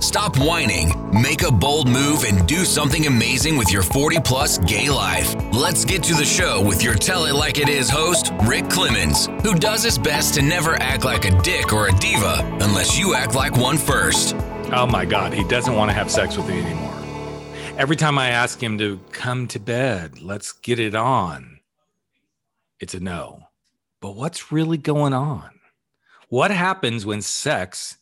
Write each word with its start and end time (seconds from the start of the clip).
stop 0.00 0.38
whining, 0.38 0.92
make 1.12 1.42
a 1.42 1.50
bold 1.50 1.88
move, 1.88 2.24
and 2.24 2.46
do 2.46 2.64
something 2.64 3.06
amazing 3.06 3.56
with 3.56 3.72
your 3.72 3.82
40 3.82 4.20
plus 4.20 4.58
gay 4.58 4.88
life. 4.88 5.34
Let's 5.52 5.84
get 5.84 6.02
to 6.04 6.14
the 6.14 6.24
show 6.24 6.62
with 6.62 6.82
your 6.82 6.94
Tell 6.94 7.26
It 7.26 7.34
Like 7.34 7.58
It 7.58 7.68
Is 7.68 7.90
host, 7.90 8.32
Rick 8.44 8.70
Clemens, 8.70 9.26
who 9.42 9.54
does 9.54 9.82
his 9.82 9.98
best 9.98 10.34
to 10.34 10.42
never 10.42 10.80
act 10.82 11.04
like 11.04 11.24
a 11.24 11.42
dick 11.42 11.72
or 11.72 11.88
a 11.88 11.92
diva 11.98 12.40
unless 12.60 12.98
you 12.98 13.14
act 13.14 13.34
like 13.34 13.56
one 13.56 13.78
first. 13.78 14.34
Oh 14.72 14.86
my 14.86 15.04
God, 15.04 15.32
he 15.32 15.44
doesn't 15.44 15.74
want 15.74 15.90
to 15.90 15.94
have 15.94 16.10
sex 16.10 16.36
with 16.36 16.48
me 16.48 16.60
anymore. 16.60 16.92
Every 17.78 17.96
time 17.96 18.18
I 18.18 18.30
ask 18.30 18.62
him 18.62 18.78
to 18.78 18.98
come 19.12 19.46
to 19.48 19.60
bed, 19.60 20.22
let's 20.22 20.52
get 20.52 20.78
it 20.78 20.94
on, 20.94 21.60
it's 22.80 22.94
a 22.94 23.00
no. 23.00 23.48
But 24.00 24.16
what's 24.16 24.50
really 24.50 24.78
going 24.78 25.12
on? 25.12 25.50
What 26.28 26.50
happens 26.50 27.06
when 27.06 27.22
sex 27.22 27.98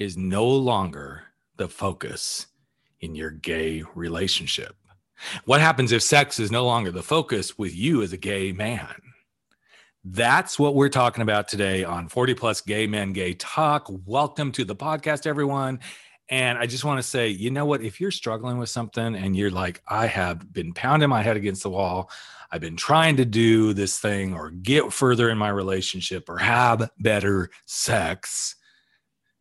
is 0.00 0.16
no 0.16 0.46
longer 0.46 1.24
the 1.58 1.68
focus 1.68 2.46
in 3.00 3.14
your 3.14 3.30
gay 3.30 3.84
relationship? 3.94 4.74
What 5.44 5.60
happens 5.60 5.92
if 5.92 6.02
sex 6.02 6.40
is 6.40 6.50
no 6.50 6.64
longer 6.64 6.90
the 6.90 7.02
focus 7.02 7.58
with 7.58 7.76
you 7.76 8.02
as 8.02 8.14
a 8.14 8.16
gay 8.16 8.50
man? 8.50 8.94
That's 10.02 10.58
what 10.58 10.74
we're 10.74 10.88
talking 10.88 11.20
about 11.20 11.48
today 11.48 11.84
on 11.84 12.08
40 12.08 12.32
Plus 12.32 12.62
Gay 12.62 12.86
Men 12.86 13.12
Gay 13.12 13.34
Talk. 13.34 13.88
Welcome 14.06 14.52
to 14.52 14.64
the 14.64 14.74
podcast, 14.74 15.26
everyone. 15.26 15.80
And 16.30 16.56
I 16.56 16.64
just 16.64 16.84
want 16.84 16.96
to 16.96 17.06
say, 17.06 17.28
you 17.28 17.50
know 17.50 17.66
what? 17.66 17.82
If 17.82 18.00
you're 18.00 18.10
struggling 18.10 18.56
with 18.56 18.70
something 18.70 19.14
and 19.14 19.36
you're 19.36 19.50
like, 19.50 19.82
I 19.86 20.06
have 20.06 20.50
been 20.50 20.72
pounding 20.72 21.10
my 21.10 21.20
head 21.20 21.36
against 21.36 21.62
the 21.62 21.70
wall, 21.70 22.10
I've 22.50 22.62
been 22.62 22.76
trying 22.76 23.18
to 23.18 23.26
do 23.26 23.74
this 23.74 23.98
thing 23.98 24.32
or 24.32 24.48
get 24.48 24.94
further 24.94 25.28
in 25.28 25.36
my 25.36 25.50
relationship 25.50 26.30
or 26.30 26.38
have 26.38 26.88
better 26.98 27.50
sex, 27.66 28.56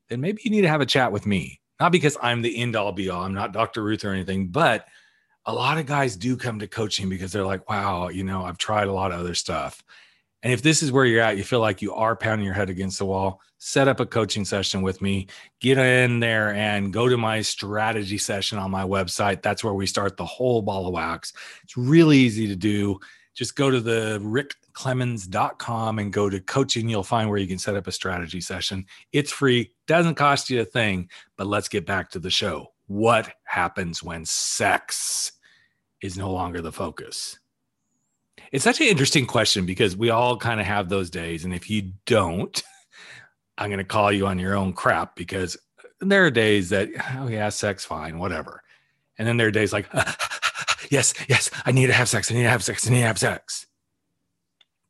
then 0.09 0.21
maybe 0.21 0.41
you 0.43 0.52
need 0.52 0.61
to 0.61 0.69
have 0.69 0.81
a 0.81 0.85
chat 0.85 1.11
with 1.11 1.25
me. 1.25 1.59
Not 1.79 1.91
because 1.91 2.17
I'm 2.21 2.41
the 2.41 2.57
end 2.57 2.75
all 2.75 2.91
be 2.91 3.09
all, 3.09 3.23
I'm 3.23 3.33
not 3.33 3.53
Dr. 3.53 3.83
Ruth 3.83 4.03
or 4.03 4.11
anything, 4.11 4.47
but 4.47 4.85
a 5.45 5.53
lot 5.53 5.77
of 5.77 5.85
guys 5.85 6.17
do 6.17 6.35
come 6.35 6.59
to 6.59 6.67
coaching 6.67 7.07
because 7.07 7.31
they're 7.31 7.45
like, 7.45 7.69
wow, 7.69 8.09
you 8.09 8.23
know, 8.23 8.43
I've 8.43 8.57
tried 8.57 8.88
a 8.88 8.93
lot 8.93 9.11
of 9.11 9.19
other 9.19 9.33
stuff. 9.33 9.81
And 10.43 10.53
if 10.53 10.61
this 10.61 10.83
is 10.83 10.91
where 10.91 11.05
you're 11.05 11.21
at, 11.21 11.38
you 11.38 11.43
feel 11.43 11.59
like 11.59 11.81
you 11.81 11.93
are 11.93 12.16
pounding 12.16 12.45
your 12.45 12.53
head 12.53 12.69
against 12.69 12.99
the 12.99 13.05
wall, 13.05 13.41
set 13.57 13.88
up 13.88 13.99
a 13.99 14.05
coaching 14.05 14.45
session 14.45 14.81
with 14.81 15.01
me, 15.01 15.27
get 15.59 15.77
in 15.77 16.19
there 16.19 16.53
and 16.53 16.94
go 16.94 17.09
to 17.09 17.17
my 17.17 17.41
strategy 17.41 18.17
session 18.17 18.57
on 18.57 18.71
my 18.71 18.83
website. 18.83 19.41
That's 19.41 19.63
where 19.63 19.73
we 19.73 19.85
start 19.85 20.16
the 20.16 20.25
whole 20.25 20.61
ball 20.61 20.88
of 20.88 20.94
wax. 20.94 21.33
It's 21.63 21.75
really 21.75 22.17
easy 22.17 22.47
to 22.47 22.55
do. 22.55 22.99
Just 23.33 23.55
go 23.55 23.69
to 23.69 23.81
the 23.81 24.19
rickclemens.com 24.73 26.00
and 26.00 26.14
go 26.14 26.30
to 26.30 26.39
coaching. 26.39 26.89
You'll 26.89 27.03
find 27.03 27.30
where 27.30 27.38
you 27.38 27.48
can 27.48 27.58
set 27.58 27.75
up 27.75 27.88
a 27.88 27.92
strategy 27.92 28.42
session. 28.42 28.86
It's 29.12 29.31
free, 29.31 29.72
doesn't 29.88 30.16
cost 30.16 30.50
you 30.50 30.62
a 30.62 30.66
thing. 30.66 31.09
But 31.38 31.48
let's 31.48 31.70
get 31.70 31.86
back 31.86 32.09
to 32.12 32.20
the 32.20 32.30
show. 32.30 32.73
What 32.88 33.31
happens 33.44 34.03
when 34.03 34.25
sex 34.25 35.34
is 36.02 36.17
no 36.17 36.31
longer 36.31 36.62
the 36.62 36.72
focus? 36.72 37.40
It's 38.52 38.64
such 38.64 38.81
an 38.81 38.88
interesting 38.88 39.25
question 39.25 39.66
because 39.66 39.95
we 39.95 40.09
all 40.09 40.38
kind 40.38 40.59
of 40.59 40.66
have 40.66 40.90
those 40.90 41.09
days. 41.09 41.45
And 41.45 41.53
if 41.53 41.70
you 41.70 41.92
don't, 42.06 42.62
I'm 43.58 43.70
going 43.70 43.80
to 43.80 43.84
call 43.84 44.12
you 44.12 44.25
on 44.25 44.40
your 44.40 44.56
own 44.56 44.73
crap 44.73 45.16
because 45.16 45.58
there 46.00 46.25
are 46.25 46.31
days 46.31 46.70
that, 46.70 46.90
oh, 47.17 47.28
yeah, 47.28 47.50
sex, 47.50 47.86
fine, 47.86 48.17
whatever. 48.17 48.64
And 49.17 49.28
then 49.28 49.38
there 49.38 49.47
are 49.47 49.52
days 49.52 49.73
like, 49.73 49.88
yes, 50.90 51.14
yes, 51.28 51.52
I 51.66 51.74
need 51.74 51.88
to 51.88 51.94
have 51.94 52.09
sex. 52.09 52.31
I 52.31 52.35
need 52.35 52.44
to 52.44 52.50
have 52.50 52.63
sex. 52.63 52.88
I 52.88 52.91
need 52.91 53.02
to 53.02 53.08
have 53.08 53.19
sex. 53.19 53.68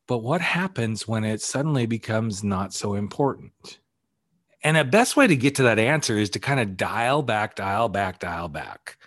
But 0.09 0.23
what 0.23 0.41
happens 0.41 1.07
when 1.07 1.23
it 1.23 1.39
suddenly 1.39 1.85
becomes 1.85 2.43
not 2.43 2.73
so 2.73 2.95
important? 2.95 3.77
And 4.63 4.75
the 4.75 4.83
best 4.83 5.15
way 5.15 5.27
to 5.27 5.35
get 5.35 5.53
to 5.55 5.63
that 5.63 5.77
answer 5.77 6.17
is 6.17 6.31
to 6.31 6.39
kind 6.39 6.59
of 6.59 6.75
dial 6.75 7.21
back, 7.21 7.55
dial 7.55 7.89
back, 7.89 8.17
dial 8.17 8.47
back. 8.47 8.97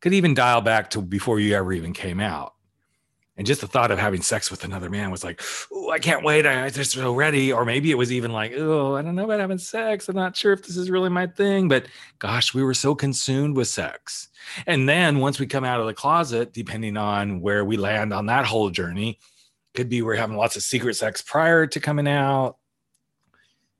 Could 0.00 0.14
even 0.14 0.34
dial 0.34 0.60
back 0.60 0.90
to 0.90 1.00
before 1.00 1.38
you 1.38 1.54
ever 1.54 1.72
even 1.72 1.92
came 1.92 2.18
out. 2.18 2.54
And 3.36 3.46
just 3.46 3.60
the 3.60 3.68
thought 3.68 3.92
of 3.92 4.00
having 4.00 4.20
sex 4.20 4.50
with 4.50 4.64
another 4.64 4.90
man 4.90 5.12
was 5.12 5.22
like, 5.22 5.40
oh, 5.70 5.90
I 5.92 6.00
can't 6.00 6.24
wait. 6.24 6.44
I, 6.44 6.68
just 6.70 6.90
so 6.90 7.14
ready. 7.14 7.52
Or 7.52 7.64
maybe 7.64 7.92
it 7.92 7.96
was 7.96 8.10
even 8.10 8.32
like, 8.32 8.52
oh, 8.56 8.96
I 8.96 9.02
don't 9.02 9.14
know 9.14 9.26
about 9.26 9.38
having 9.38 9.58
sex. 9.58 10.08
I'm 10.08 10.16
not 10.16 10.36
sure 10.36 10.52
if 10.52 10.64
this 10.64 10.76
is 10.76 10.90
really 10.90 11.08
my 11.08 11.28
thing. 11.28 11.68
But 11.68 11.86
gosh, 12.18 12.52
we 12.52 12.64
were 12.64 12.74
so 12.74 12.96
consumed 12.96 13.54
with 13.54 13.68
sex. 13.68 14.26
And 14.66 14.88
then 14.88 15.20
once 15.20 15.38
we 15.38 15.46
come 15.46 15.64
out 15.64 15.78
of 15.78 15.86
the 15.86 15.94
closet, 15.94 16.52
depending 16.52 16.96
on 16.96 17.40
where 17.40 17.64
we 17.64 17.76
land 17.76 18.12
on 18.12 18.26
that 18.26 18.44
whole 18.44 18.70
journey, 18.70 19.20
could 19.78 19.88
be 19.88 20.02
we're 20.02 20.16
having 20.16 20.36
lots 20.36 20.56
of 20.56 20.62
secret 20.64 20.96
sex 20.96 21.22
prior 21.22 21.64
to 21.64 21.78
coming 21.78 22.08
out. 22.08 22.56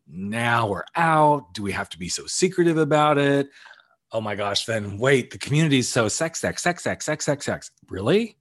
Now 0.06 0.68
we're 0.68 0.84
out. 0.94 1.52
Do 1.54 1.64
we 1.64 1.72
have 1.72 1.88
to 1.88 1.98
be 1.98 2.08
so 2.08 2.24
secretive 2.26 2.78
about 2.78 3.18
it? 3.18 3.48
Oh 4.12 4.20
my 4.20 4.36
gosh, 4.36 4.64
then 4.64 4.96
wait, 4.96 5.32
the 5.32 5.38
community 5.38 5.80
is 5.80 5.88
so 5.88 6.06
sex, 6.06 6.38
sex, 6.38 6.62
sex, 6.62 6.84
sex, 6.84 7.04
sex, 7.04 7.24
sex, 7.24 7.44
sex. 7.44 7.70
Really? 7.90 8.36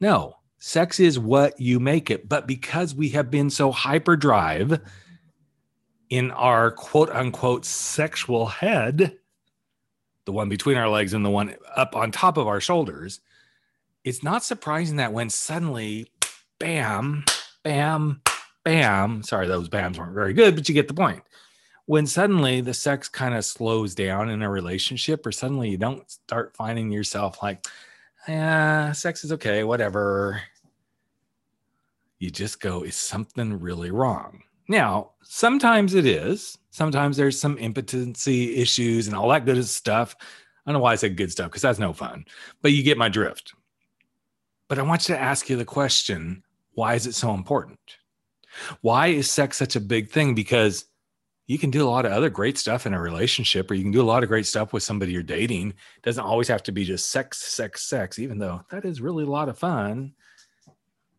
No, 0.00 0.36
sex 0.60 0.98
is 0.98 1.18
what 1.18 1.60
you 1.60 1.78
make 1.78 2.10
it. 2.10 2.26
But 2.26 2.46
because 2.46 2.94
we 2.94 3.10
have 3.10 3.30
been 3.30 3.50
so 3.50 3.70
hyperdrive 3.70 4.80
in 6.08 6.30
our 6.30 6.70
quote 6.70 7.10
unquote 7.10 7.66
sexual 7.66 8.46
head, 8.46 9.18
the 10.24 10.32
one 10.32 10.48
between 10.48 10.78
our 10.78 10.88
legs 10.88 11.12
and 11.12 11.22
the 11.22 11.30
one 11.30 11.54
up 11.76 11.94
on 11.94 12.12
top 12.12 12.38
of 12.38 12.46
our 12.46 12.62
shoulders, 12.62 13.20
it's 14.04 14.22
not 14.22 14.42
surprising 14.42 14.96
that 14.96 15.12
when 15.12 15.30
suddenly, 15.30 16.11
bam, 16.62 17.24
bam, 17.64 18.22
bam, 18.62 19.20
sorry, 19.24 19.48
those 19.48 19.68
bams 19.68 19.98
weren't 19.98 20.14
very 20.14 20.32
good, 20.32 20.54
but 20.54 20.68
you 20.68 20.74
get 20.76 20.86
the 20.86 20.94
point. 20.94 21.20
When 21.86 22.06
suddenly 22.06 22.60
the 22.60 22.72
sex 22.72 23.08
kind 23.08 23.34
of 23.34 23.44
slows 23.44 23.96
down 23.96 24.30
in 24.30 24.42
a 24.42 24.48
relationship, 24.48 25.26
or 25.26 25.32
suddenly 25.32 25.70
you 25.70 25.76
don't 25.76 26.08
start 26.08 26.54
finding 26.56 26.92
yourself 26.92 27.42
like, 27.42 27.66
yeah, 28.28 28.92
sex 28.92 29.24
is 29.24 29.32
okay, 29.32 29.64
whatever. 29.64 30.40
You 32.20 32.30
just 32.30 32.60
go, 32.60 32.84
is 32.84 32.94
something 32.94 33.58
really 33.58 33.90
wrong? 33.90 34.44
Now, 34.68 35.10
sometimes 35.24 35.94
it 35.94 36.06
is. 36.06 36.56
Sometimes 36.70 37.16
there's 37.16 37.40
some 37.40 37.58
impotency 37.58 38.54
issues 38.54 39.08
and 39.08 39.16
all 39.16 39.28
that 39.30 39.46
good 39.46 39.66
stuff. 39.66 40.14
I 40.20 40.70
don't 40.70 40.74
know 40.74 40.84
why 40.84 40.92
I 40.92 40.94
said 40.94 41.16
good 41.16 41.32
stuff 41.32 41.50
because 41.50 41.62
that's 41.62 41.80
no 41.80 41.92
fun, 41.92 42.24
but 42.62 42.70
you 42.70 42.84
get 42.84 42.98
my 42.98 43.08
drift. 43.08 43.52
But 44.68 44.78
I 44.78 44.82
want 44.82 45.08
you 45.08 45.16
to 45.16 45.20
ask 45.20 45.50
you 45.50 45.56
the 45.56 45.64
question 45.64 46.44
why 46.72 46.94
is 46.94 47.06
it 47.06 47.14
so 47.14 47.34
important? 47.34 47.78
Why 48.80 49.08
is 49.08 49.30
sex 49.30 49.56
such 49.56 49.76
a 49.76 49.80
big 49.80 50.10
thing? 50.10 50.34
Because 50.34 50.84
you 51.46 51.58
can 51.58 51.70
do 51.70 51.86
a 51.86 51.90
lot 51.90 52.06
of 52.06 52.12
other 52.12 52.30
great 52.30 52.56
stuff 52.56 52.86
in 52.86 52.94
a 52.94 53.00
relationship 53.00 53.70
or 53.70 53.74
you 53.74 53.82
can 53.82 53.92
do 53.92 54.00
a 54.00 54.04
lot 54.04 54.22
of 54.22 54.28
great 54.28 54.46
stuff 54.46 54.72
with 54.72 54.82
somebody 54.82 55.12
you're 55.12 55.22
dating 55.22 55.68
it 55.70 56.02
doesn't 56.02 56.24
always 56.24 56.48
have 56.48 56.62
to 56.62 56.72
be 56.72 56.84
just 56.84 57.10
sex 57.10 57.38
sex 57.38 57.82
sex 57.82 58.18
even 58.18 58.38
though 58.38 58.62
that 58.70 58.84
is 58.84 59.00
really 59.00 59.24
a 59.24 59.30
lot 59.30 59.48
of 59.48 59.58
fun 59.58 60.12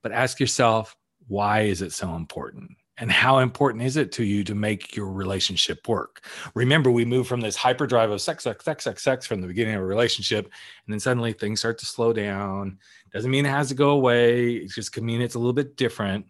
but 0.01 0.11
ask 0.11 0.39
yourself 0.39 0.95
why 1.27 1.61
is 1.61 1.81
it 1.81 1.91
so 1.91 2.15
important 2.15 2.71
and 2.97 3.11
how 3.11 3.39
important 3.39 3.83
is 3.83 3.97
it 3.97 4.11
to 4.11 4.23
you 4.23 4.43
to 4.43 4.53
make 4.53 4.95
your 4.95 5.11
relationship 5.11 5.87
work 5.87 6.25
remember 6.55 6.91
we 6.91 7.05
move 7.05 7.27
from 7.27 7.41
this 7.41 7.55
hyperdrive 7.55 8.11
of 8.11 8.21
sex 8.21 8.43
sex 8.43 8.63
sex 8.63 8.83
sex 8.83 9.03
sex 9.03 9.25
from 9.25 9.41
the 9.41 9.47
beginning 9.47 9.75
of 9.75 9.81
a 9.81 9.85
relationship 9.85 10.45
and 10.85 10.93
then 10.93 10.99
suddenly 10.99 11.33
things 11.33 11.59
start 11.59 11.77
to 11.77 11.85
slow 11.85 12.13
down 12.13 12.77
doesn't 13.11 13.31
mean 13.31 13.45
it 13.45 13.49
has 13.49 13.69
to 13.69 13.75
go 13.75 13.91
away 13.91 14.53
it 14.53 14.69
just 14.69 14.91
can 14.91 15.05
mean 15.05 15.21
it's 15.21 15.35
a 15.35 15.39
little 15.39 15.53
bit 15.53 15.75
different 15.75 16.25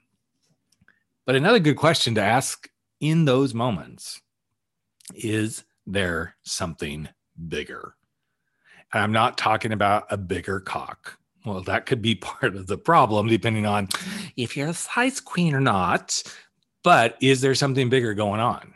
but 1.25 1.35
another 1.35 1.59
good 1.59 1.77
question 1.77 2.15
to 2.15 2.21
ask 2.21 2.69
in 2.99 3.25
those 3.25 3.53
moments 3.53 4.21
is 5.13 5.63
there 5.85 6.35
something 6.43 7.09
bigger? 7.47 7.95
And 8.93 9.03
I'm 9.03 9.11
not 9.11 9.37
talking 9.37 9.71
about 9.71 10.05
a 10.09 10.17
bigger 10.17 10.59
cock. 10.59 11.17
Well, 11.45 11.61
that 11.63 11.85
could 11.85 12.01
be 12.01 12.15
part 12.15 12.55
of 12.55 12.67
the 12.67 12.77
problem, 12.77 13.27
depending 13.27 13.65
on 13.65 13.89
if 14.37 14.55
you're 14.55 14.69
a 14.69 14.73
size 14.73 15.19
queen 15.19 15.53
or 15.53 15.61
not. 15.61 16.23
But 16.83 17.17
is 17.21 17.41
there 17.41 17.55
something 17.55 17.89
bigger 17.89 18.13
going 18.13 18.39
on? 18.39 18.73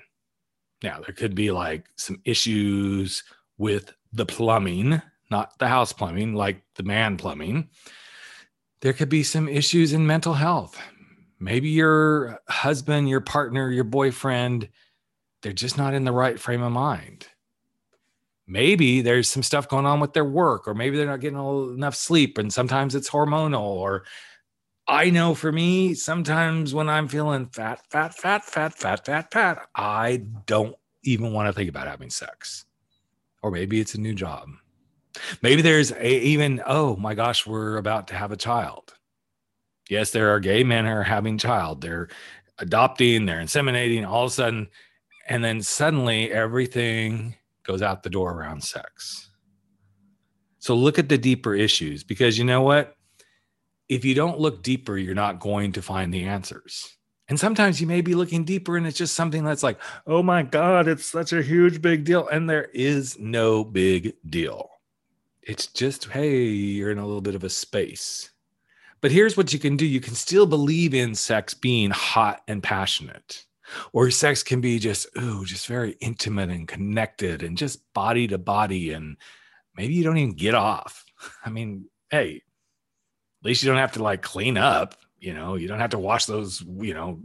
Now, 0.84 1.00
there 1.02 1.14
could 1.14 1.36
be 1.36 1.52
like 1.52 1.86
some 1.96 2.22
issues 2.24 3.24
with 3.58 3.94
the 4.14 4.26
plumbing, 4.26 5.02
not 5.30 5.58
the 5.60 5.68
house 5.68 5.92
plumbing, 5.92 6.34
like 6.36 6.62
the 6.76 6.84
man 6.84 7.18
plumbing. 7.18 7.70
There 8.82 8.94
could 8.94 9.10
be 9.10 9.24
some 9.24 9.50
issues 9.50 9.94
in 9.94 10.08
mental 10.08 10.34
health 10.34 10.80
maybe 11.40 11.70
your 11.70 12.40
husband, 12.48 13.10
your 13.10 13.22
partner, 13.22 13.72
your 13.72 13.84
boyfriend, 13.84 14.70
they're 15.42 15.54
just 15.54 15.78
not 15.78 15.94
in 15.94 16.04
the 16.04 16.12
right 16.12 16.40
frame 16.40 16.62
of 16.62 16.72
mind. 16.72 17.28
Maybe 18.48 19.02
there's 19.02 19.30
some 19.30 19.44
stuff 19.44 19.68
going 19.68 19.86
on 19.86 20.00
with 20.00 20.14
their 20.14 20.26
work, 20.26 20.68
or 20.68 20.74
maybe 20.74 20.98
they're 20.98 21.06
not 21.06 21.20
getting 21.20 21.38
enough 21.76 21.96
sleep, 21.96 22.38
and 22.38 22.52
sometimes 22.52 22.96
it's 22.96 23.10
hormonal. 23.10 23.60
Or 23.60 24.06
I 24.88 25.10
know 25.10 25.36
for 25.36 25.52
me, 25.52 25.94
sometimes 25.94 26.74
when 26.74 26.88
I'm 26.88 27.08
feeling 27.08 27.48
fat, 27.48 27.82
fat, 27.90 28.14
fat, 28.16 28.46
fat, 28.46 28.74
fat, 28.74 29.06
fat, 29.06 29.32
fat, 29.32 29.68
I 29.76 30.24
don't 30.46 30.76
even 31.04 31.34
want 31.34 31.48
to 31.48 31.54
think 31.54 31.70
about 31.70 31.88
having 31.88 32.10
sex. 32.10 32.66
Or 33.42 33.52
maybe 33.52 33.82
it's 33.82 33.96
a 33.96 34.00
new 34.00 34.14
job. 34.14 34.50
Maybe 35.42 35.62
there's 35.62 35.92
a, 35.92 36.20
even, 36.20 36.62
oh 36.66 36.96
my 36.96 37.16
gosh, 37.16 37.46
we're 37.46 37.78
about 37.78 38.08
to 38.10 38.16
have 38.16 38.32
a 38.32 38.38
child. 38.38 38.94
Yes, 39.90 40.12
there 40.12 40.34
are 40.34 40.40
gay 40.40 40.64
men 40.64 40.86
who 40.86 40.92
are 40.92 41.04
having 41.04 41.38
child. 41.38 41.82
They're 41.82 42.10
adopting, 42.60 43.26
they're 43.26 43.42
inseminating, 43.42 44.08
all 44.08 44.26
of 44.26 44.32
a 44.32 44.34
sudden, 44.34 44.68
and 45.28 45.44
then 45.44 45.62
suddenly 45.62 46.32
everything 46.32 47.36
goes 47.64 47.82
out 47.82 48.04
the 48.04 48.10
door 48.10 48.34
around 48.34 48.64
sex. 48.64 49.30
So 50.60 50.76
look 50.76 51.00
at 51.00 51.10
the 51.10 51.18
deeper 51.18 51.56
issues 51.56 52.04
because 52.04 52.38
you 52.38 52.44
know 52.44 52.62
what? 52.62 52.97
If 53.90 54.04
you 54.04 54.14
don't 54.14 54.40
look 54.40 54.64
deeper, 54.64 54.98
you're 54.98 55.16
not 55.16 55.40
going 55.40 55.72
to 55.74 55.82
find 55.82 56.14
the 56.14 56.26
answers. 56.26 56.98
And 57.30 57.40
sometimes 57.40 57.82
you 57.82 57.88
may 57.88 58.02
be 58.02 58.16
looking 58.16 58.46
deeper 58.46 58.78
and 58.78 58.88
it's 58.88 58.98
just 58.98 59.16
something 59.16 59.44
that's 59.44 59.64
like, 59.64 59.80
oh 60.06 60.24
my 60.24 60.44
God, 60.44 60.88
it's 60.88 61.06
such 61.06 61.34
a 61.34 61.42
huge 61.42 61.82
big 61.82 62.06
deal. 62.06 62.28
And 62.30 62.50
there 62.50 62.70
is 62.74 63.20
no 63.20 63.64
big 63.64 64.14
deal. 64.30 64.70
It's 65.42 65.68
just, 65.68 66.06
hey, 66.06 66.46
you're 66.46 66.92
in 66.92 67.00
a 67.00 67.06
little 67.06 67.22
bit 67.22 67.36
of 67.36 67.44
a 67.44 67.50
space. 67.50 68.32
But 69.02 69.12
here's 69.12 69.38
what 69.38 69.54
you 69.54 69.60
can 69.60 69.78
do 69.78 69.86
you 69.86 70.02
can 70.02 70.16
still 70.16 70.46
believe 70.46 70.94
in 70.94 71.16
sex 71.16 71.54
being 71.54 71.92
hot 71.92 72.42
and 72.48 72.64
passionate, 72.64 73.46
or 73.94 74.10
sex 74.10 74.42
can 74.42 74.60
be 74.60 74.80
just, 74.80 75.08
ooh, 75.18 75.46
just 75.46 75.68
very 75.68 75.92
intimate 76.00 76.50
and 76.50 76.68
connected 76.68 77.44
and 77.44 77.58
just 77.58 77.82
body 77.94 78.28
to 78.28 78.38
body. 78.38 78.92
And 78.92 79.18
maybe 79.76 79.94
you 79.94 80.04
don't 80.04 80.18
even 80.18 80.36
get 80.36 80.56
off. 80.56 81.06
I 81.46 81.50
mean, 81.50 81.86
hey, 82.10 82.42
least 83.48 83.64
you 83.64 83.70
don't 83.70 83.80
have 83.80 83.94
to 83.94 84.04
like 84.04 84.22
clean 84.22 84.58
up 84.58 84.96
you 85.20 85.34
know, 85.34 85.56
you 85.56 85.68
don't 85.68 85.80
have 85.80 85.92
to 85.92 86.00
wash 86.00 86.26
those, 86.26 86.64
you 86.78 86.94
know, 86.94 87.20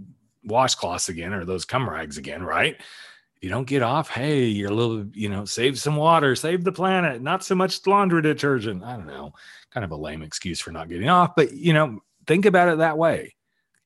washcloths 0.47 1.09
again 1.09 1.33
or 1.33 1.45
those 1.45 1.65
cum 1.65 1.89
rags 1.89 2.17
again, 2.17 2.43
right? 2.43 2.81
You 3.41 3.49
don't 3.49 3.67
get 3.67 3.83
off. 3.83 4.09
Hey, 4.09 4.45
you're 4.45 4.71
a 4.71 4.75
little, 4.75 5.07
you 5.13 5.29
know, 5.29 5.45
save 5.45 5.79
some 5.79 5.97
water, 5.97 6.35
save 6.35 6.65
the 6.65 6.73
planet, 6.73 7.21
not 7.21 7.45
so 7.45 7.55
much 7.55 7.87
laundry 7.87 8.23
detergent. 8.23 8.85
I 8.85 8.97
don't 8.97 9.07
know, 9.07 9.33
kind 9.71 9.85
of 9.85 9.91
a 9.91 9.97
lame 9.97 10.23
excuse 10.23 10.61
for 10.61 10.71
not 10.71 10.89
getting 10.89 11.09
off, 11.09 11.35
but 11.37 11.53
you 11.53 11.73
know, 11.73 12.01
think 12.27 12.47
about 12.47 12.69
it 12.69 12.79
that 12.79 12.99
way. 12.99 13.35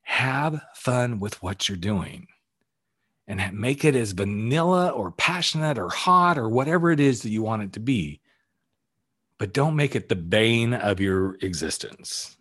Have 0.02 0.62
fun 0.74 1.18
with 1.18 1.42
what 1.42 1.68
you're 1.68 1.76
doing 1.76 2.28
and 3.26 3.58
make 3.58 3.84
it 3.84 3.96
as 3.96 4.12
vanilla 4.12 4.90
or 4.90 5.10
passionate 5.10 5.78
or 5.78 5.88
hot 5.88 6.38
or 6.38 6.48
whatever 6.48 6.92
it 6.92 7.00
is 7.00 7.22
that 7.22 7.30
you 7.30 7.42
want 7.42 7.62
it 7.62 7.72
to 7.72 7.80
be. 7.80 8.20
But 9.38 9.52
don't 9.52 9.76
make 9.76 9.94
it 9.94 10.08
the 10.08 10.16
bane 10.16 10.72
of 10.74 11.00
your 11.00 11.36
existence. 11.42 12.36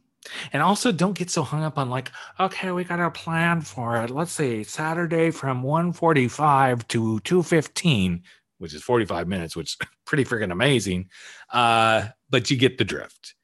And 0.54 0.64
also 0.64 0.92
don't 0.92 1.18
get 1.18 1.30
so 1.30 1.44
hung 1.44 1.64
up 1.64 1.78
on 1.78 1.90
like, 1.90 2.12
okay, 2.40 2.72
we 2.72 2.84
got 2.84 3.00
a 3.00 3.12
plan 3.12 3.62
for 3.62 4.04
it. 4.04 4.10
Let's 4.10 4.32
see, 4.32 4.64
Saturday 4.64 5.32
from 5.32 5.62
145 5.62 6.88
to 6.90 7.20
215, 7.20 8.24
which 8.58 8.74
is 8.74 8.82
45 8.82 9.28
minutes, 9.28 9.56
which 9.56 9.74
is 9.74 9.88
pretty 10.06 10.24
freaking 10.24 10.52
amazing. 10.52 11.10
Uh, 11.52 12.08
but 12.30 12.50
you 12.50 12.58
get 12.58 12.78
the 12.78 12.86
drift 12.86 13.36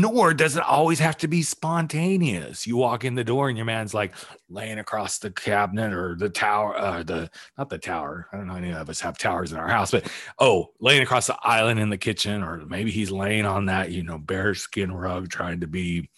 nor 0.00 0.34
does 0.34 0.56
it 0.56 0.62
always 0.62 0.98
have 0.98 1.16
to 1.16 1.28
be 1.28 1.42
spontaneous. 1.42 2.66
You 2.66 2.76
walk 2.76 3.04
in 3.04 3.14
the 3.14 3.24
door 3.24 3.48
and 3.48 3.56
your 3.56 3.64
man's 3.64 3.94
like 3.94 4.14
laying 4.48 4.78
across 4.78 5.18
the 5.18 5.30
cabinet 5.30 5.92
or 5.92 6.16
the 6.16 6.28
tower, 6.28 6.76
uh, 6.76 7.02
the 7.02 7.30
not 7.56 7.70
the 7.70 7.78
tower. 7.78 8.28
I 8.32 8.36
don't 8.36 8.46
know 8.46 8.56
any 8.56 8.72
of 8.72 8.90
us 8.90 9.00
have 9.00 9.16
towers 9.16 9.52
in 9.52 9.58
our 9.58 9.68
house, 9.68 9.90
but 9.90 10.10
oh, 10.38 10.72
laying 10.80 11.02
across 11.02 11.26
the 11.26 11.38
island 11.42 11.80
in 11.80 11.88
the 11.88 11.96
kitchen, 11.96 12.42
or 12.42 12.58
maybe 12.66 12.90
he's 12.90 13.10
laying 13.10 13.46
on 13.46 13.66
that, 13.66 13.90
you 13.90 14.02
know, 14.02 14.18
bear 14.18 14.54
skin 14.54 14.92
rug 14.92 15.30
trying 15.30 15.60
to 15.60 15.66
be 15.66 16.10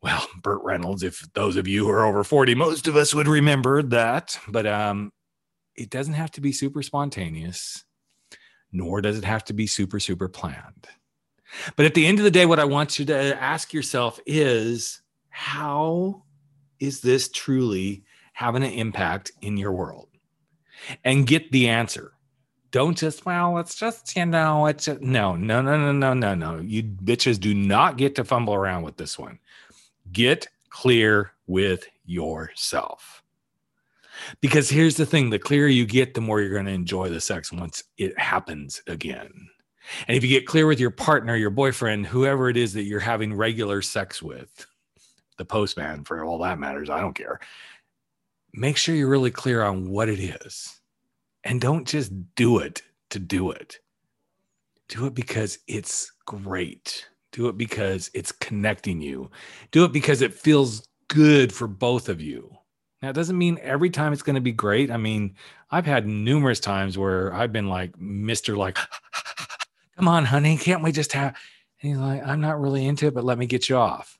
well, 0.00 0.28
Burt 0.42 0.62
Reynolds, 0.62 1.02
if 1.02 1.26
those 1.32 1.56
of 1.56 1.66
you 1.66 1.86
who 1.86 1.90
are 1.90 2.04
over 2.04 2.22
40, 2.22 2.54
most 2.54 2.86
of 2.86 2.94
us 2.94 3.14
would 3.14 3.26
remember 3.26 3.82
that. 3.82 4.38
But 4.46 4.66
um, 4.66 5.12
it 5.76 5.88
doesn't 5.88 6.12
have 6.12 6.30
to 6.32 6.42
be 6.42 6.52
super 6.52 6.82
spontaneous, 6.82 7.84
nor 8.70 9.00
does 9.00 9.16
it 9.16 9.24
have 9.24 9.44
to 9.44 9.54
be 9.54 9.66
super, 9.66 9.98
super 9.98 10.28
planned. 10.28 10.86
But 11.76 11.86
at 11.86 11.94
the 11.94 12.06
end 12.06 12.18
of 12.18 12.24
the 12.24 12.30
day, 12.30 12.46
what 12.46 12.60
I 12.60 12.64
want 12.64 12.98
you 12.98 13.04
to 13.06 13.42
ask 13.42 13.72
yourself 13.72 14.20
is 14.26 15.00
how 15.30 16.22
is 16.80 17.00
this 17.00 17.28
truly 17.28 18.04
having 18.32 18.62
an 18.62 18.72
impact 18.72 19.32
in 19.42 19.56
your 19.56 19.72
world? 19.72 20.08
And 21.04 21.26
get 21.26 21.50
the 21.50 21.68
answer. 21.68 22.12
Don't 22.70 22.98
just, 22.98 23.24
well, 23.24 23.58
it's 23.58 23.76
just, 23.76 24.16
you 24.16 24.26
know, 24.26 24.66
it's 24.66 24.88
a, 24.88 24.98
no, 24.98 25.36
no, 25.36 25.62
no, 25.62 25.76
no, 25.78 25.92
no, 25.92 26.14
no, 26.14 26.34
no. 26.34 26.58
You 26.58 26.82
bitches 26.82 27.38
do 27.38 27.54
not 27.54 27.96
get 27.96 28.16
to 28.16 28.24
fumble 28.24 28.54
around 28.54 28.82
with 28.82 28.96
this 28.96 29.18
one. 29.18 29.38
Get 30.12 30.48
clear 30.70 31.32
with 31.46 31.86
yourself. 32.04 33.22
Because 34.40 34.68
here's 34.68 34.96
the 34.96 35.06
thing 35.06 35.30
the 35.30 35.38
clearer 35.38 35.68
you 35.68 35.86
get, 35.86 36.14
the 36.14 36.20
more 36.20 36.40
you're 36.40 36.52
going 36.52 36.66
to 36.66 36.72
enjoy 36.72 37.08
the 37.08 37.20
sex 37.20 37.52
once 37.52 37.84
it 37.96 38.18
happens 38.18 38.82
again. 38.86 39.48
And 40.08 40.16
if 40.16 40.22
you 40.22 40.28
get 40.28 40.46
clear 40.46 40.66
with 40.66 40.80
your 40.80 40.90
partner, 40.90 41.36
your 41.36 41.50
boyfriend, 41.50 42.06
whoever 42.06 42.48
it 42.48 42.56
is 42.56 42.72
that 42.74 42.84
you're 42.84 43.00
having 43.00 43.34
regular 43.34 43.82
sex 43.82 44.22
with, 44.22 44.66
the 45.36 45.44
postman 45.44 46.04
for 46.04 46.24
all 46.24 46.38
that 46.38 46.58
matters, 46.58 46.90
I 46.90 47.00
don't 47.00 47.14
care. 47.14 47.40
Make 48.52 48.76
sure 48.76 48.94
you're 48.94 49.08
really 49.08 49.30
clear 49.30 49.62
on 49.62 49.90
what 49.90 50.08
it 50.08 50.20
is. 50.20 50.80
And 51.42 51.60
don't 51.60 51.86
just 51.86 52.12
do 52.34 52.58
it 52.58 52.82
to 53.10 53.18
do 53.18 53.50
it. 53.50 53.78
Do 54.88 55.06
it 55.06 55.14
because 55.14 55.58
it's 55.66 56.12
great. 56.24 57.06
Do 57.32 57.48
it 57.48 57.58
because 57.58 58.10
it's 58.14 58.32
connecting 58.32 59.00
you. 59.00 59.30
Do 59.70 59.84
it 59.84 59.92
because 59.92 60.22
it 60.22 60.32
feels 60.32 60.86
good 61.08 61.52
for 61.52 61.66
both 61.66 62.08
of 62.08 62.20
you. 62.20 62.56
Now, 63.02 63.10
it 63.10 63.14
doesn't 63.14 63.36
mean 63.36 63.58
every 63.60 63.90
time 63.90 64.12
it's 64.12 64.22
going 64.22 64.36
to 64.36 64.40
be 64.40 64.52
great. 64.52 64.90
I 64.90 64.96
mean, 64.96 65.34
I've 65.70 65.84
had 65.84 66.06
numerous 66.06 66.60
times 66.60 66.96
where 66.96 67.34
I've 67.34 67.52
been 67.52 67.68
like 67.68 67.92
Mr. 67.98 68.56
like 68.56 68.78
come 69.96 70.08
on, 70.08 70.24
honey, 70.24 70.56
can't 70.56 70.82
we 70.82 70.92
just 70.92 71.12
have? 71.12 71.36
And 71.80 71.90
he's 71.90 71.98
like, 71.98 72.26
I'm 72.26 72.40
not 72.40 72.60
really 72.60 72.86
into 72.86 73.06
it, 73.06 73.14
but 73.14 73.24
let 73.24 73.38
me 73.38 73.46
get 73.46 73.68
you 73.68 73.76
off. 73.76 74.18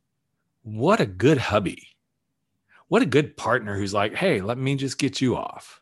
What 0.63 1.01
a 1.01 1.07
good 1.07 1.39
hubby. 1.39 1.89
What 2.89 3.03
a 3.03 3.07
good 3.07 3.37
partner 3.37 3.77
who's 3.77 3.95
like, 3.95 4.15
hey, 4.15 4.41
let 4.41 4.59
me 4.59 4.77
just 4.77 4.99
get 4.99 5.21
you 5.21 5.37
off. 5.37 5.81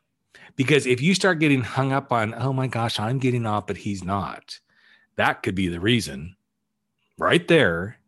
Because 0.56 0.86
if 0.86 1.00
you 1.00 1.14
start 1.14 1.40
getting 1.40 1.62
hung 1.62 1.92
up 1.92 2.12
on, 2.12 2.34
oh 2.34 2.52
my 2.52 2.66
gosh, 2.66 3.00
I'm 3.00 3.18
getting 3.18 3.46
off, 3.46 3.66
but 3.66 3.76
he's 3.76 4.04
not, 4.04 4.58
that 5.16 5.42
could 5.42 5.54
be 5.54 5.68
the 5.68 5.80
reason 5.80 6.36
right 7.18 7.46
there 7.48 7.98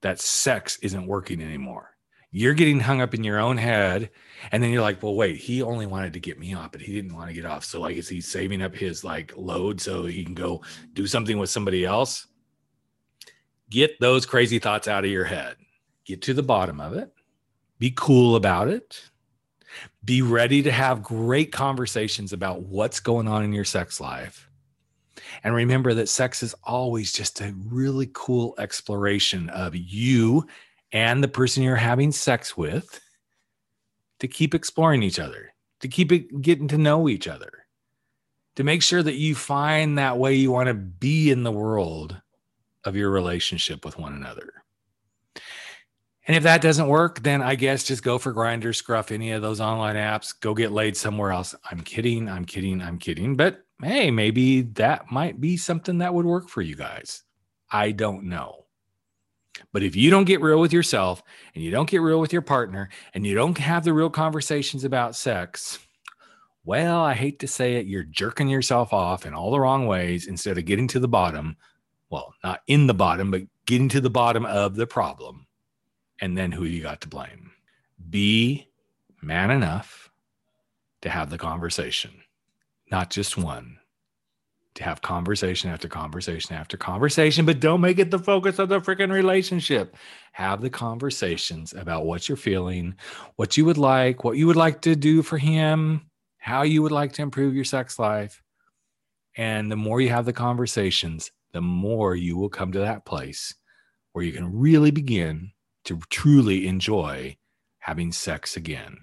that 0.00 0.20
sex 0.20 0.78
isn't 0.82 1.06
working 1.06 1.42
anymore. 1.42 1.89
You're 2.32 2.54
getting 2.54 2.80
hung 2.80 3.00
up 3.00 3.14
in 3.14 3.24
your 3.24 3.40
own 3.40 3.56
head 3.56 4.10
and 4.52 4.62
then 4.62 4.70
you're 4.70 4.82
like, 4.82 5.02
well, 5.02 5.14
wait, 5.14 5.36
he 5.36 5.62
only 5.62 5.86
wanted 5.86 6.12
to 6.12 6.20
get 6.20 6.38
me 6.38 6.54
off, 6.54 6.72
but 6.72 6.80
he 6.80 6.92
didn't 6.92 7.14
want 7.14 7.28
to 7.28 7.34
get 7.34 7.44
off. 7.44 7.64
So 7.64 7.80
like, 7.80 7.96
is 7.96 8.08
he 8.08 8.20
saving 8.20 8.62
up 8.62 8.74
his 8.74 9.02
like 9.02 9.32
load 9.36 9.80
so 9.80 10.04
he 10.06 10.24
can 10.24 10.34
go 10.34 10.62
do 10.92 11.06
something 11.06 11.38
with 11.38 11.50
somebody 11.50 11.84
else? 11.84 12.26
Get 13.68 13.98
those 14.00 14.26
crazy 14.26 14.58
thoughts 14.58 14.86
out 14.86 15.04
of 15.04 15.10
your 15.10 15.24
head. 15.24 15.56
Get 16.04 16.22
to 16.22 16.34
the 16.34 16.42
bottom 16.42 16.80
of 16.80 16.94
it. 16.94 17.12
Be 17.78 17.92
cool 17.96 18.36
about 18.36 18.68
it. 18.68 19.00
Be 20.04 20.22
ready 20.22 20.62
to 20.62 20.72
have 20.72 21.02
great 21.02 21.52
conversations 21.52 22.32
about 22.32 22.62
what's 22.62 23.00
going 23.00 23.28
on 23.28 23.44
in 23.44 23.52
your 23.52 23.64
sex 23.64 24.00
life. 24.00 24.48
And 25.44 25.54
remember 25.54 25.94
that 25.94 26.08
sex 26.08 26.42
is 26.42 26.54
always 26.64 27.12
just 27.12 27.40
a 27.40 27.54
really 27.66 28.10
cool 28.12 28.54
exploration 28.58 29.48
of 29.50 29.76
you 29.76 30.46
and 30.92 31.22
the 31.22 31.28
person 31.28 31.62
you're 31.62 31.76
having 31.76 32.12
sex 32.12 32.56
with 32.56 33.00
to 34.18 34.28
keep 34.28 34.54
exploring 34.54 35.02
each 35.02 35.18
other, 35.18 35.52
to 35.80 35.88
keep 35.88 36.12
it, 36.12 36.42
getting 36.42 36.68
to 36.68 36.78
know 36.78 37.08
each 37.08 37.28
other, 37.28 37.66
to 38.56 38.64
make 38.64 38.82
sure 38.82 39.02
that 39.02 39.14
you 39.14 39.34
find 39.34 39.98
that 39.98 40.18
way 40.18 40.34
you 40.34 40.50
want 40.50 40.68
to 40.68 40.74
be 40.74 41.30
in 41.30 41.42
the 41.42 41.52
world 41.52 42.20
of 42.84 42.96
your 42.96 43.10
relationship 43.10 43.84
with 43.84 43.98
one 43.98 44.12
another. 44.12 44.52
And 46.26 46.36
if 46.36 46.42
that 46.44 46.60
doesn't 46.60 46.86
work, 46.86 47.22
then 47.22 47.42
I 47.42 47.54
guess 47.54 47.84
just 47.84 48.02
go 48.02 48.18
for 48.18 48.32
Grindr, 48.32 48.74
Scruff, 48.74 49.10
any 49.10 49.32
of 49.32 49.42
those 49.42 49.60
online 49.60 49.96
apps, 49.96 50.38
go 50.38 50.54
get 50.54 50.70
laid 50.70 50.96
somewhere 50.96 51.32
else. 51.32 51.54
I'm 51.70 51.80
kidding, 51.80 52.28
I'm 52.28 52.44
kidding, 52.44 52.80
I'm 52.80 52.98
kidding. 52.98 53.36
But 53.36 53.64
hey, 53.82 54.10
maybe 54.10 54.62
that 54.62 55.10
might 55.10 55.40
be 55.40 55.56
something 55.56 55.98
that 55.98 56.14
would 56.14 56.26
work 56.26 56.48
for 56.48 56.62
you 56.62 56.76
guys. 56.76 57.22
I 57.70 57.92
don't 57.92 58.24
know. 58.24 58.59
But 59.72 59.82
if 59.82 59.96
you 59.96 60.10
don't 60.10 60.24
get 60.24 60.40
real 60.40 60.60
with 60.60 60.72
yourself 60.72 61.22
and 61.54 61.62
you 61.62 61.70
don't 61.70 61.88
get 61.88 62.02
real 62.02 62.20
with 62.20 62.32
your 62.32 62.42
partner 62.42 62.88
and 63.14 63.26
you 63.26 63.34
don't 63.34 63.58
have 63.58 63.84
the 63.84 63.92
real 63.92 64.10
conversations 64.10 64.84
about 64.84 65.16
sex, 65.16 65.78
well, 66.64 67.00
I 67.00 67.14
hate 67.14 67.38
to 67.40 67.48
say 67.48 67.76
it, 67.76 67.86
you're 67.86 68.04
jerking 68.04 68.48
yourself 68.48 68.92
off 68.92 69.26
in 69.26 69.34
all 69.34 69.50
the 69.50 69.60
wrong 69.60 69.86
ways 69.86 70.26
instead 70.26 70.58
of 70.58 70.66
getting 70.66 70.88
to 70.88 71.00
the 71.00 71.08
bottom. 71.08 71.56
Well, 72.10 72.34
not 72.44 72.60
in 72.66 72.86
the 72.86 72.94
bottom, 72.94 73.30
but 73.30 73.42
getting 73.66 73.88
to 73.90 74.00
the 74.00 74.10
bottom 74.10 74.44
of 74.44 74.76
the 74.76 74.86
problem. 74.86 75.46
And 76.20 76.36
then 76.36 76.52
who 76.52 76.64
you 76.64 76.82
got 76.82 77.00
to 77.00 77.08
blame? 77.08 77.50
Be 78.10 78.68
man 79.22 79.50
enough 79.50 80.10
to 81.02 81.08
have 81.08 81.30
the 81.30 81.38
conversation, 81.38 82.12
not 82.90 83.10
just 83.10 83.36
one, 83.36 83.78
have 84.80 85.02
conversation 85.02 85.70
after 85.70 85.88
conversation 85.88 86.54
after 86.54 86.76
conversation, 86.76 87.44
but 87.46 87.60
don't 87.60 87.80
make 87.80 87.98
it 87.98 88.10
the 88.10 88.18
focus 88.18 88.58
of 88.58 88.68
the 88.68 88.80
freaking 88.80 89.12
relationship. 89.12 89.96
Have 90.32 90.60
the 90.60 90.70
conversations 90.70 91.72
about 91.72 92.06
what 92.06 92.28
you're 92.28 92.36
feeling, 92.36 92.94
what 93.36 93.56
you 93.56 93.64
would 93.64 93.78
like, 93.78 94.24
what 94.24 94.36
you 94.36 94.46
would 94.46 94.56
like 94.56 94.82
to 94.82 94.96
do 94.96 95.22
for 95.22 95.38
him, 95.38 96.02
how 96.38 96.62
you 96.62 96.82
would 96.82 96.92
like 96.92 97.12
to 97.12 97.22
improve 97.22 97.54
your 97.54 97.64
sex 97.64 97.98
life. 97.98 98.42
And 99.36 99.70
the 99.70 99.76
more 99.76 100.00
you 100.00 100.08
have 100.08 100.24
the 100.24 100.32
conversations, 100.32 101.30
the 101.52 101.60
more 101.60 102.14
you 102.14 102.36
will 102.36 102.48
come 102.48 102.72
to 102.72 102.80
that 102.80 103.04
place 103.04 103.54
where 104.12 104.24
you 104.24 104.32
can 104.32 104.58
really 104.58 104.90
begin 104.90 105.52
to 105.84 106.00
truly 106.10 106.66
enjoy 106.66 107.36
having 107.78 108.12
sex 108.12 108.56
again, 108.56 108.98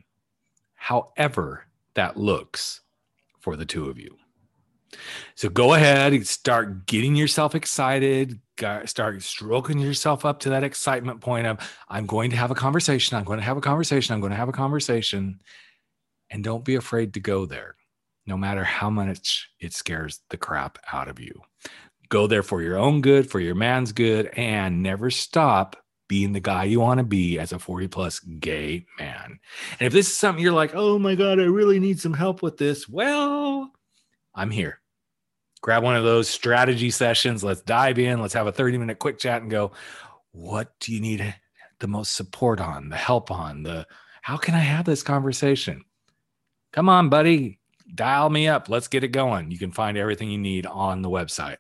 however 0.76 1.66
that 1.96 2.18
looks 2.18 2.82
for 3.40 3.56
the 3.56 3.66
two 3.66 3.90
of 3.90 3.98
you. 3.98 4.18
So 5.36 5.50
go 5.50 5.74
ahead 5.74 6.14
and 6.14 6.26
start 6.26 6.86
getting 6.86 7.16
yourself 7.16 7.56
excited. 7.56 8.40
Start 8.86 9.22
stroking 9.22 9.80
yourself 9.80 10.26
up 10.26 10.40
to 10.40 10.50
that 10.50 10.64
excitement 10.64 11.22
point 11.22 11.46
of, 11.46 11.60
I'm 11.90 12.06
going 12.06 12.32
to 12.32 12.38
have 12.38 12.52
a 12.52 12.56
conversation. 12.56 13.18
I'm 13.18 13.24
going 13.24 13.40
to 13.40 13.46
have 13.46 13.58
a 13.58 13.62
conversation. 13.62 14.14
I'm 14.14 14.22
going 14.22 14.32
to 14.32 14.38
have 14.38 14.50
a 14.50 14.54
conversation. 14.54 15.42
And 16.30 16.44
don't 16.44 16.66
be 16.66 16.76
afraid 16.76 17.14
to 17.14 17.20
go 17.20 17.46
there, 17.46 17.76
no 18.26 18.36
matter 18.36 18.64
how 18.64 18.90
much 18.90 19.50
it 19.60 19.74
scares 19.74 20.22
the 20.30 20.38
crap 20.38 20.80
out 20.92 21.08
of 21.08 21.20
you. 21.20 21.42
Go 22.10 22.26
there 22.26 22.44
for 22.44 22.62
your 22.62 22.78
own 22.78 23.02
good, 23.02 23.30
for 23.30 23.40
your 23.40 23.56
man's 23.56 23.92
good, 23.92 24.28
and 24.36 24.82
never 24.82 25.12
stop 25.12 25.76
being 26.08 26.32
the 26.32 26.40
guy 26.40 26.64
you 26.64 26.80
want 26.80 27.00
to 27.00 27.04
be 27.04 27.38
as 27.38 27.52
a 27.52 27.60
40 27.60 27.90
plus 27.90 28.20
gay 28.20 28.86
man. 28.98 29.40
And 29.80 29.88
if 29.88 29.92
this 29.92 30.08
is 30.08 30.18
something 30.18 30.42
you're 30.42 30.54
like, 30.54 30.72
oh 30.74 30.98
my 30.98 31.16
God, 31.16 31.40
I 31.40 31.44
really 31.44 31.80
need 31.80 32.00
some 32.00 32.14
help 32.14 32.42
with 32.42 32.58
this, 32.58 32.88
well, 32.88 33.72
I'm 34.38 34.52
here. 34.52 34.80
Grab 35.62 35.84
one 35.84 35.96
of 35.96 36.04
those 36.04 36.30
strategy 36.30 36.92
sessions. 36.92 37.44
Let's 37.44 37.62
dive 37.62 38.00
in. 38.00 38.22
Let's 38.22 38.36
have 38.36 38.48
a 38.48 38.52
30 38.52 38.78
minute 38.78 39.00
quick 39.00 39.18
chat 39.18 39.42
and 39.42 39.52
go, 39.52 39.72
what 40.32 40.80
do 40.80 40.94
you 40.94 41.02
need 41.02 41.36
the 41.80 41.88
most 41.88 42.16
support 42.16 42.62
on, 42.62 42.90
the 42.90 42.96
help 42.96 43.32
on, 43.32 43.64
the 43.64 43.86
how 44.22 44.38
can 44.38 44.56
I 44.56 44.60
have 44.60 44.86
this 44.86 45.04
conversation? 45.04 45.84
Come 46.74 46.90
on, 46.90 47.10
buddy, 47.10 47.60
dial 47.96 48.30
me 48.30 48.48
up. 48.48 48.70
Let's 48.70 48.88
get 48.88 49.04
it 49.04 49.10
going. 49.10 49.52
You 49.52 49.58
can 49.58 49.72
find 49.72 49.98
everything 49.98 50.30
you 50.30 50.38
need 50.38 50.66
on 50.66 51.02
the 51.02 51.10
website. 51.10 51.58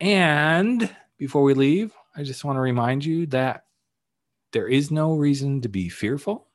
And 0.00 0.94
before 1.18 1.42
we 1.42 1.54
leave, 1.54 1.92
I 2.14 2.22
just 2.22 2.44
want 2.44 2.56
to 2.56 2.60
remind 2.60 3.04
you 3.04 3.26
that 3.26 3.64
there 4.52 4.68
is 4.68 4.90
no 4.90 5.14
reason 5.14 5.60
to 5.62 5.68
be 5.68 5.88
fearful. 5.88 6.46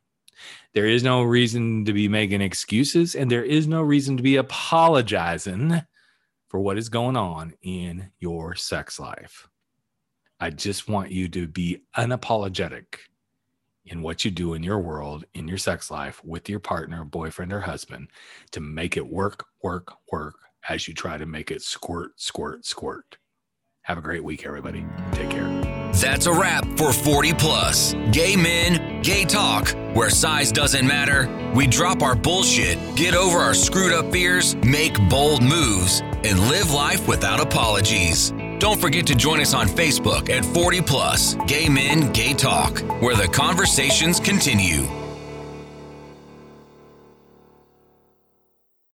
There 0.73 0.87
is 0.87 1.03
no 1.03 1.23
reason 1.23 1.85
to 1.85 1.93
be 1.93 2.07
making 2.07 2.41
excuses, 2.41 3.15
and 3.15 3.29
there 3.29 3.43
is 3.43 3.67
no 3.67 3.81
reason 3.81 4.17
to 4.17 4.23
be 4.23 4.37
apologizing 4.37 5.81
for 6.47 6.59
what 6.59 6.77
is 6.77 6.89
going 6.89 7.17
on 7.17 7.53
in 7.61 8.11
your 8.19 8.55
sex 8.55 8.99
life. 8.99 9.47
I 10.39 10.49
just 10.49 10.89
want 10.89 11.11
you 11.11 11.29
to 11.29 11.47
be 11.47 11.83
unapologetic 11.95 12.85
in 13.85 14.01
what 14.01 14.23
you 14.25 14.31
do 14.31 14.53
in 14.53 14.63
your 14.63 14.79
world, 14.79 15.25
in 15.33 15.47
your 15.47 15.57
sex 15.57 15.91
life 15.91 16.23
with 16.23 16.49
your 16.49 16.59
partner, 16.59 17.03
boyfriend, 17.03 17.51
or 17.53 17.61
husband 17.61 18.07
to 18.51 18.59
make 18.59 18.97
it 18.97 19.07
work, 19.07 19.45
work, 19.61 19.93
work 20.11 20.35
as 20.69 20.87
you 20.87 20.93
try 20.93 21.17
to 21.17 21.25
make 21.25 21.51
it 21.51 21.61
squirt, 21.61 22.11
squirt, 22.19 22.65
squirt. 22.65 23.17
Have 23.83 23.97
a 23.97 24.01
great 24.01 24.23
week, 24.23 24.45
everybody. 24.45 24.85
Take 25.13 25.29
care. 25.29 25.60
That's 25.93 26.25
a 26.25 26.33
wrap 26.33 26.65
for 26.77 26.93
40 26.93 27.33
Plus. 27.33 27.93
Gay 28.11 28.35
men, 28.35 29.01
gay 29.01 29.25
talk, 29.25 29.69
where 29.93 30.09
size 30.09 30.51
doesn't 30.51 30.87
matter. 30.87 31.27
We 31.53 31.67
drop 31.67 32.01
our 32.01 32.15
bullshit, 32.15 32.77
get 32.95 33.13
over 33.13 33.37
our 33.37 33.53
screwed 33.53 33.91
up 33.91 34.11
fears, 34.11 34.55
make 34.57 34.97
bold 35.09 35.43
moves, 35.43 36.01
and 36.23 36.39
live 36.47 36.71
life 36.71 37.07
without 37.07 37.39
apologies. 37.39 38.31
Don't 38.59 38.79
forget 38.79 39.07
to 39.07 39.15
join 39.15 39.41
us 39.41 39.53
on 39.53 39.67
Facebook 39.67 40.29
at 40.29 40.45
40 40.45 40.81
Plus 40.81 41.35
Gay 41.47 41.67
Men, 41.67 42.11
Gay 42.13 42.33
Talk, 42.33 42.79
where 43.01 43.15
the 43.15 43.27
conversations 43.27 44.19
continue. 44.19 45.00